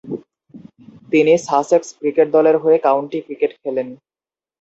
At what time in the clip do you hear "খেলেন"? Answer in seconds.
3.61-3.87